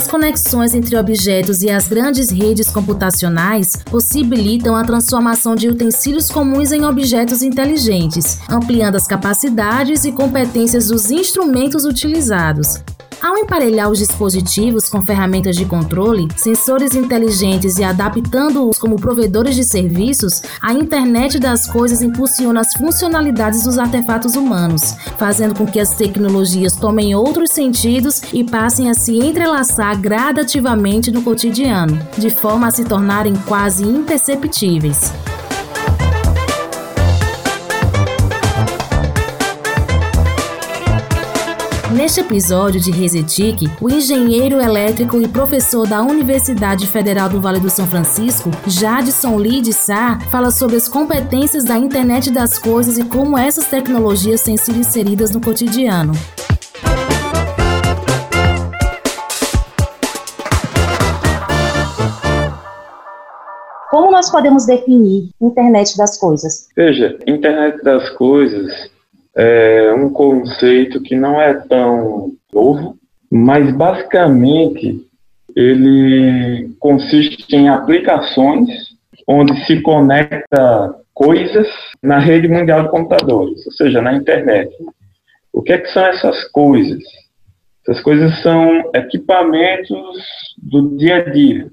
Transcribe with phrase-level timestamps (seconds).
[0.00, 6.72] As conexões entre objetos e as grandes redes computacionais possibilitam a transformação de utensílios comuns
[6.72, 12.82] em objetos inteligentes, ampliando as capacidades e competências dos instrumentos utilizados.
[13.22, 19.62] Ao emparelhar os dispositivos com ferramentas de controle, sensores inteligentes e adaptando-os como provedores de
[19.62, 25.94] serviços, a internet das coisas impulsiona as funcionalidades dos artefatos humanos, fazendo com que as
[25.94, 32.70] tecnologias tomem outros sentidos e passem a se entrelaçar gradativamente no cotidiano, de forma a
[32.70, 35.12] se tornarem quase imperceptíveis.
[41.92, 47.68] Neste episódio de Resetic, o engenheiro elétrico e professor da Universidade Federal do Vale do
[47.68, 53.04] São Francisco, Jadson Lee de Sá, fala sobre as competências da internet das coisas e
[53.04, 56.12] como essas tecnologias têm sido inseridas no cotidiano.
[63.90, 66.68] Como nós podemos definir internet das coisas?
[66.76, 68.88] Veja, internet das coisas
[69.36, 72.96] é um conceito que não é tão novo,
[73.30, 75.06] mas basicamente
[75.54, 78.68] ele consiste em aplicações
[79.26, 81.68] onde se conecta coisas
[82.02, 84.70] na rede mundial de computadores, ou seja, na internet.
[85.52, 87.02] O que, é que são essas coisas?
[87.86, 89.98] Essas coisas são equipamentos
[90.58, 91.70] do dia a dia.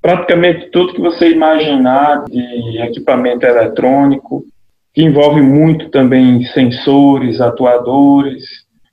[0.00, 4.44] Praticamente tudo que você imaginar de equipamento eletrônico,
[4.92, 8.44] que envolve muito também sensores, atuadores.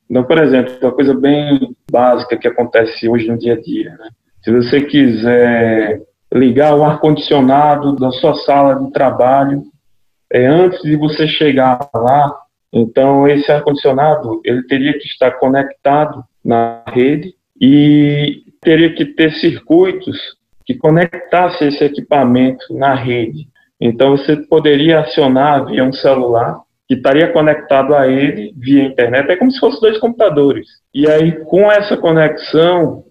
[0.10, 3.92] Então, por exemplo, uma coisa bem básica que acontece hoje no dia a dia.
[3.98, 4.10] Né?
[4.44, 6.02] Se você quiser
[6.34, 9.64] ligar o ar-condicionado da sua sala de trabalho,
[10.32, 12.36] é, antes de você chegar lá,
[12.72, 20.18] então esse ar-condicionado ele teria que estar conectado na rede e teria que ter circuitos
[20.66, 23.48] que conectassem esse equipamento na rede.
[23.86, 29.36] Então você poderia acionar via um celular que estaria conectado a ele via internet, é
[29.36, 30.68] como se fossem dois computadores.
[30.94, 33.04] E aí com essa conexão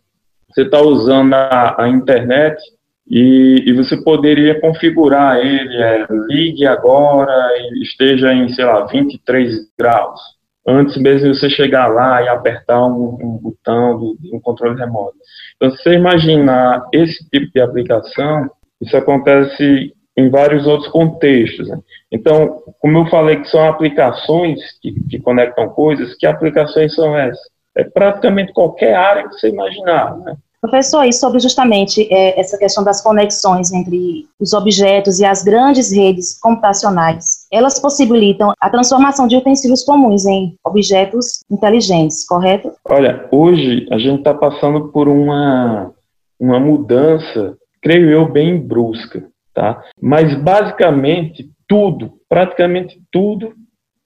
[0.49, 2.61] você está usando a, a internet
[3.09, 9.69] e, e, você poderia configurar ele, é, ligue agora e esteja em, sei lá, 23
[9.79, 10.21] graus.
[10.67, 14.79] Antes mesmo de você chegar lá e apertar um, um botão do, de um controle
[14.79, 15.17] remoto.
[15.57, 18.49] Então, se você imaginar esse tipo de aplicação,
[18.81, 21.69] isso acontece em vários outros contextos.
[21.69, 21.79] Né?
[22.11, 27.55] Então, como eu falei que são aplicações que, que, conectam coisas, que aplicações são essas?
[27.77, 30.17] É praticamente qualquer área que você imaginar.
[30.19, 30.37] Né?
[30.61, 35.93] Professor, e sobre justamente é, essa questão das conexões entre os objetos e as grandes
[35.93, 42.73] redes computacionais, elas possibilitam a transformação de utensílios comuns em objetos inteligentes, correto?
[42.89, 45.93] Olha, hoje a gente está passando por uma,
[46.41, 49.83] uma mudança, creio eu, bem brusca tá?
[50.01, 53.55] Mas basicamente tudo, praticamente tudo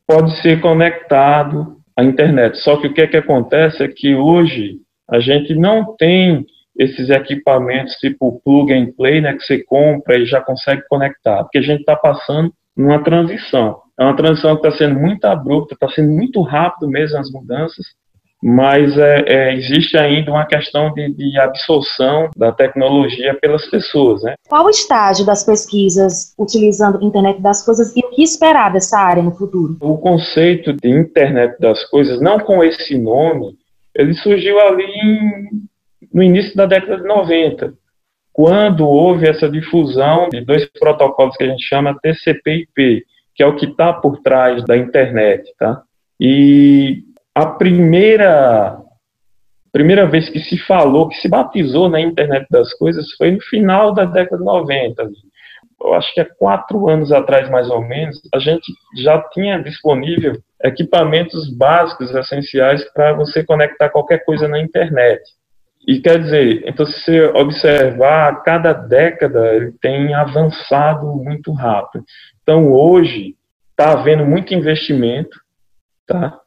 [0.06, 2.59] pode ser conectado à internet.
[2.59, 4.76] Só que o que é que acontece é que hoje
[5.10, 6.47] a gente não tem
[6.78, 11.58] esses equipamentos tipo plug and play, né, que você compra e já consegue conectar, porque
[11.58, 13.81] a gente está passando numa transição.
[13.98, 17.84] É uma transição que está sendo muito abrupta, está sendo muito rápido mesmo as mudanças,
[18.43, 24.22] mas é, é, existe ainda uma questão de, de, absorção da tecnologia pelas pessoas.
[24.22, 24.34] Né?
[24.49, 28.99] Qual o estágio das pesquisas utilizando a internet das coisas e o que esperar dessa
[28.99, 29.76] área no futuro?
[29.81, 33.56] O conceito de internet das coisas, não com esse nome,
[33.94, 35.49] ele surgiu ali em,
[36.15, 37.75] no início da década de 90,
[38.32, 43.56] quando houve essa difusão de dois protocolos que a gente chama TCP/IP, que é o
[43.56, 45.82] que está por trás da internet, tá?
[46.20, 47.03] E
[47.38, 48.76] a primeira
[49.71, 53.93] primeira vez que se falou, que se batizou na internet das coisas foi no final
[53.93, 55.10] da década de 90.
[55.81, 60.32] Eu acho que há quatro anos atrás, mais ou menos, a gente já tinha disponível
[60.65, 65.23] equipamentos básicos, essenciais, para você conectar qualquer coisa na internet.
[65.87, 72.05] E quer dizer, então se você observar, cada década ele tem avançado muito rápido.
[72.43, 73.37] Então hoje
[73.70, 75.38] está havendo muito investimento,
[76.05, 76.41] tá?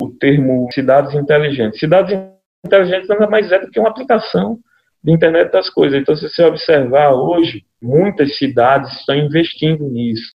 [0.00, 1.78] O termo cidades inteligentes.
[1.78, 2.18] Cidades
[2.64, 4.58] inteligentes nada mais é do que uma aplicação
[5.02, 6.00] de internet das coisas.
[6.00, 10.32] Então, se você observar hoje, muitas cidades estão investindo nisso.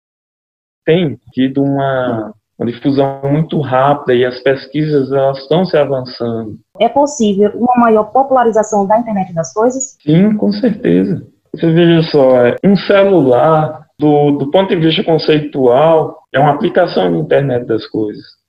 [0.86, 6.58] Tem tido uma, uma difusão muito rápida e as pesquisas elas estão se avançando.
[6.80, 9.98] É possível uma maior popularização da internet das coisas?
[10.02, 11.28] Sim, com certeza.
[11.54, 17.12] Você veja só, é, um celular, do, do ponto de vista conceitual, é uma aplicação
[17.12, 18.41] da internet das coisas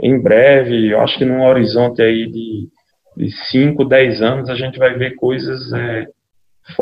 [0.00, 2.68] em breve, eu acho que num horizonte aí de
[3.18, 6.06] de 5, 10 anos, a gente vai ver coisas é,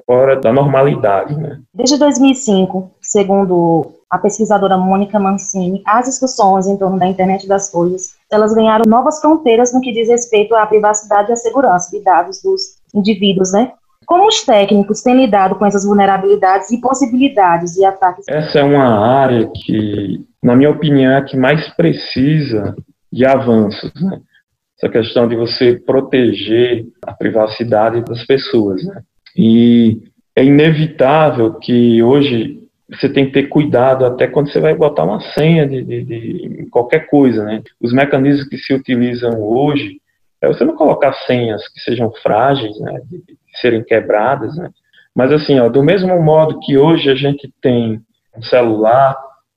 [0.04, 1.34] fora da normalidade.
[1.34, 1.60] Né?
[1.72, 8.10] Desde 2005, segundo a pesquisadora Mônica Mancini, as discussões em torno da internet das coisas,
[8.30, 12.42] elas ganharam novas fronteiras no que diz respeito à privacidade e à segurança de dados
[12.42, 13.72] dos indivíduos, né?
[14.04, 18.26] Como os técnicos têm lidado com essas vulnerabilidades e possibilidades de ataques?
[18.28, 22.76] Essa é uma área que, na minha opinião, é a que mais precisa
[23.16, 24.20] de avanços, né?
[24.78, 29.02] Essa questão de você proteger a privacidade das pessoas, né?
[29.34, 30.02] E
[30.36, 32.60] é inevitável que hoje
[32.90, 36.66] você tem que ter cuidado até quando você vai botar uma senha de, de, de
[36.70, 37.62] qualquer coisa, né?
[37.80, 39.98] Os mecanismos que se utilizam hoje
[40.42, 43.00] é você não colocar senhas que sejam frágeis, né?
[43.06, 44.68] De, de serem quebradas, né?
[45.14, 47.98] Mas assim, ó, do mesmo modo que hoje a gente tem
[48.36, 49.16] um celular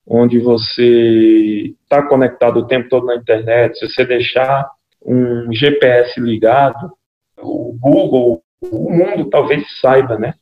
[0.10, 4.68] onde você está conectado o tempo todo na internet, se você deixar
[5.06, 6.92] um GPS ligado,
[7.38, 10.34] o Google, o mundo talvez saiba, né?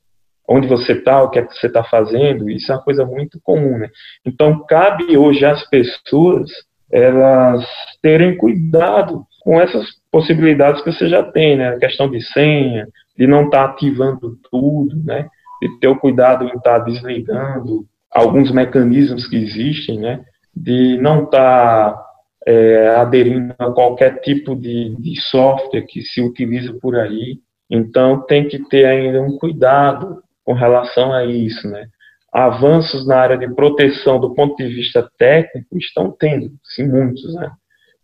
[0.48, 3.40] Onde você está, o que é que você está fazendo, isso é uma coisa muito
[3.44, 3.90] comum, né?
[4.25, 6.50] Então, cabe hoje às pessoas
[6.90, 7.66] elas
[8.02, 11.69] terem cuidado com essas possibilidades que você já tem, né?
[11.69, 12.88] A questão de senha,
[13.18, 15.28] de não estar tá ativando tudo, né?
[15.62, 20.24] De ter o cuidado em estar tá desligando alguns mecanismos que existem, né?
[20.56, 22.07] De não estar tá
[22.45, 27.39] é, aderindo a qualquer tipo de, de software que se utiliza por aí.
[27.69, 31.88] Então, tem que ter ainda um cuidado com relação a isso, né?
[32.31, 37.51] Avanços na área de proteção do ponto de vista técnico estão tendo, sim, muitos, né?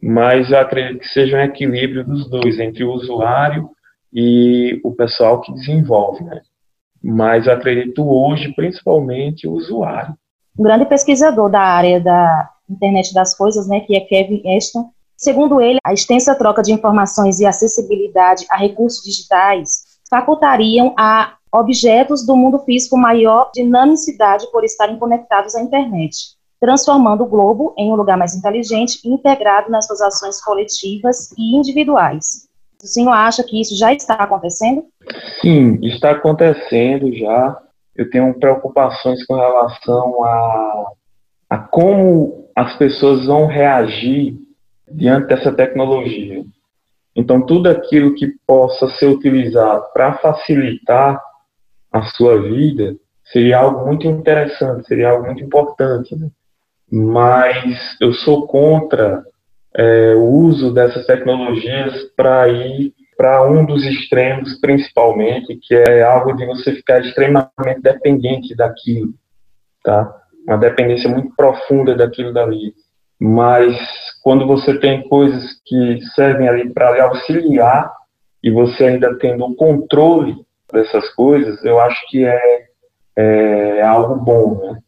[0.01, 3.69] Mas eu acredito que seja um equilíbrio dos dois, entre o usuário
[4.11, 6.41] e o pessoal que desenvolve, né?
[7.03, 10.15] Mas acredito hoje, principalmente, o usuário.
[10.57, 14.89] Um grande pesquisador da área da internet das coisas, né, que é Kevin Ashton.
[15.17, 22.25] Segundo ele, a extensa troca de informações e acessibilidade a recursos digitais facultariam a objetos
[22.25, 27.95] do mundo físico maior dinamicidade por estarem conectados à internet, transformando o globo em um
[27.95, 32.47] lugar mais inteligente e integrado nas suas ações coletivas e individuais.
[32.83, 34.83] O senhor acha que isso já está acontecendo?
[35.39, 37.57] Sim, está acontecendo já.
[37.95, 40.91] Eu tenho preocupações com relação a,
[41.49, 44.37] a como as pessoas vão reagir
[44.91, 46.43] diante dessa tecnologia.
[47.15, 51.21] Então, tudo aquilo que possa ser utilizado para facilitar
[51.91, 52.95] a sua vida
[53.31, 56.15] seria algo muito interessante, seria algo muito importante.
[56.15, 56.27] Né?
[56.91, 59.23] Mas eu sou contra
[59.75, 66.33] é, o uso dessas tecnologias para ir para um dos extremos, principalmente, que é algo
[66.35, 69.13] de você ficar extremamente dependente daquilo,
[69.83, 70.13] tá?
[70.47, 72.73] Uma dependência muito profunda daquilo dali.
[73.19, 73.77] Mas
[74.23, 77.93] quando você tem coisas que servem ali para auxiliar
[78.43, 80.35] e você ainda tendo o controle
[80.71, 82.65] dessas coisas, eu acho que é,
[83.15, 84.59] é algo bom.
[84.59, 84.79] Né?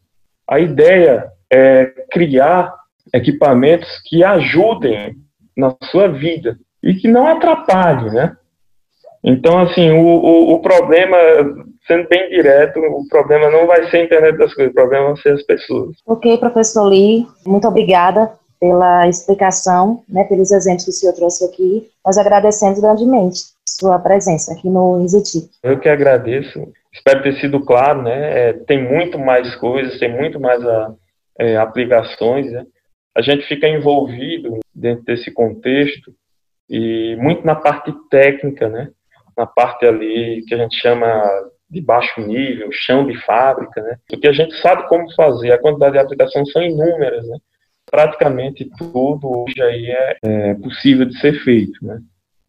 [0.48, 2.74] A ideia é criar
[3.12, 5.16] equipamentos que ajudem
[5.56, 8.36] na sua vida e que não atrapalhem, né?
[9.24, 11.16] Então, assim, o, o, o, problema,
[11.86, 15.16] sendo bem direto, o problema não vai ser a internet das coisas, o problema vão
[15.16, 15.96] ser as pessoas.
[16.06, 18.30] Ok, professor Lee, muito obrigada
[18.60, 21.88] pela explicação, né, pelos exemplos que o senhor trouxe aqui.
[22.04, 25.50] Nós agradecemos grandemente sua presença aqui no Inzeti.
[25.62, 26.68] Eu que agradeço.
[26.92, 28.48] Espero ter sido claro, né?
[28.48, 30.94] É, tem muito mais coisas, tem muito mais a,
[31.38, 32.64] é, aplicações, né?
[33.16, 36.12] A gente fica envolvido dentro desse contexto
[36.68, 38.90] e muito na parte técnica, né?
[39.34, 41.22] Na parte ali que a gente chama
[41.70, 43.96] de baixo nível, chão de fábrica, né?
[44.06, 47.38] Porque a gente sabe como fazer, a quantidade de aplicações são inúmeras, né?
[47.90, 51.98] Praticamente tudo hoje aí é, é possível de ser feito, né?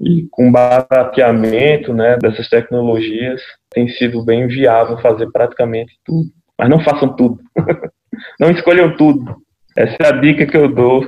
[0.02, 6.30] E com barateamento né, dessas tecnologias, tem sido bem viável fazer praticamente tudo.
[6.60, 7.40] Mas não façam tudo.
[8.40, 9.47] não escolham tudo.
[9.78, 11.06] Essa é a dica que eu dou.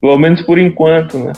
[0.00, 1.32] Pelo menos por enquanto, né?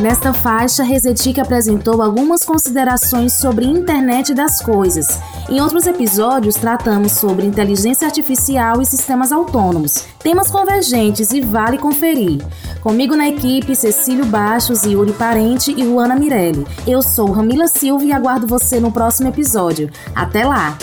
[0.00, 5.20] Nesta faixa, Resetic apresentou algumas considerações sobre internet das coisas.
[5.50, 12.40] Em outros episódios, tratamos sobre inteligência artificial e sistemas autônomos, temas convergentes e vale conferir.
[12.80, 16.66] Comigo na equipe, Cecílio Baixos, Yuri Parente e Luana Mirelli.
[16.86, 19.90] Eu sou Ramila Silva e aguardo você no próximo episódio.
[20.16, 20.76] Até lá!